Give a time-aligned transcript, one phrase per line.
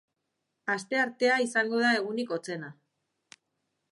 [0.75, 2.73] Asteartea izango da egunik hotzena.